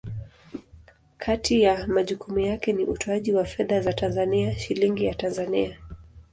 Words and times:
Kati 1.17 1.61
ya 1.61 1.87
majukumu 1.87 2.39
yake 2.39 2.73
ni 2.73 2.83
utoaji 2.85 3.33
wa 3.33 3.45
fedha 3.45 3.81
za 3.81 3.93
Tanzania, 3.93 4.57
Shilingi 4.59 5.05
ya 5.05 5.15
Tanzania. 5.15 5.77